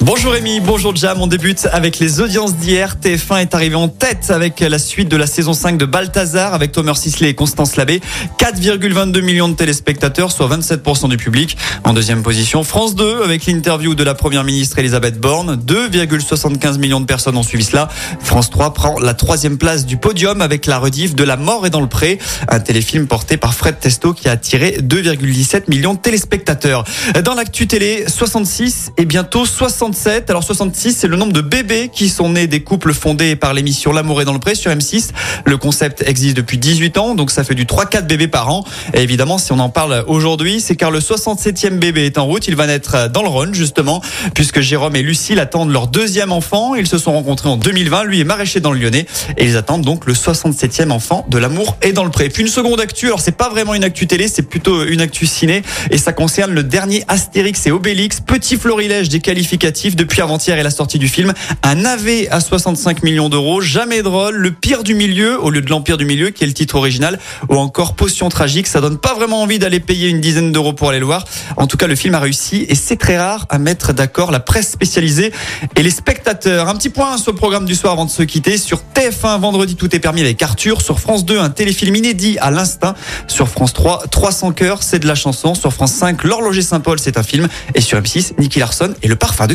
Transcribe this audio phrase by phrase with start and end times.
[0.00, 1.22] Bonjour Rémi, bonjour Jam.
[1.22, 2.96] On débute avec les audiences d'hier.
[3.00, 6.72] TF1 est arrivé en tête avec la suite de la saison 5 de Balthazar avec
[6.72, 8.00] Thomas Sisley et Constance Labbé.
[8.38, 11.56] 4,22 millions de téléspectateurs, soit 27% du public.
[11.84, 15.56] En deuxième position, France 2 avec l'interview de la première ministre Elisabeth Borne.
[15.64, 17.88] 2,75 millions de personnes ont suivi cela.
[18.20, 21.70] France 3 prend la troisième place du podium avec la rediff de La mort est
[21.70, 22.18] dans le pré.
[22.48, 26.84] Un téléfilm porté par Fred Testo qui a attiré 2,17 millions de téléspectateurs.
[27.24, 29.46] Dans l'actu télé, 66 et bientôt
[29.94, 30.28] 67.
[30.30, 33.92] Alors 66, c'est le nombre de bébés qui sont nés des couples fondés par l'émission
[33.92, 35.10] L'amour est dans le pré sur M6.
[35.44, 38.64] Le concept existe depuis 18 ans, donc ça fait du 3-4 bébés par an.
[38.92, 42.48] Et évidemment, si on en parle aujourd'hui, c'est car le 67e bébé est en route.
[42.48, 44.02] Il va naître dans le Rhône, justement,
[44.34, 46.74] puisque Jérôme et Lucille attendent leur deuxième enfant.
[46.74, 48.04] Ils se sont rencontrés en 2020.
[48.04, 49.06] Lui est maraîcher dans le Lyonnais.
[49.36, 52.30] Et ils attendent donc le 67e enfant de L'amour est dans le pré.
[52.30, 53.06] Puis une seconde actu.
[53.06, 55.62] Alors c'est pas vraiment une actu télé, c'est plutôt une actu ciné.
[55.90, 58.20] Et ça concerne le dernier Astérix et Obélix.
[58.20, 61.32] Petit florilège des qualificatifs depuis avant-hier et la sortie du film.
[61.62, 65.68] Un AV à 65 millions d'euros, jamais drôle, le pire du milieu au lieu de
[65.68, 68.66] l'empire du milieu qui est le titre original ou encore potion tragique.
[68.66, 71.24] Ça donne pas vraiment envie d'aller payer une dizaine d'euros pour aller le voir.
[71.56, 74.40] En tout cas, le film a réussi et c'est très rare à mettre d'accord la
[74.40, 75.32] presse spécialisée
[75.76, 76.68] et les spectateurs.
[76.68, 78.58] Un petit point sur le programme du soir avant de se quitter.
[78.58, 80.80] Sur TF1, vendredi, tout est permis avec Arthur.
[80.80, 82.94] Sur France 2, un téléfilm inédit à l'instinct.
[83.28, 85.54] Sur France 3, 300 cœurs, c'est de la chanson.
[85.54, 87.48] Sur France 5, L'horloger Saint-Paul, c'est un film.
[87.74, 89.54] Et sur M6, Nicky Larson et le parfum de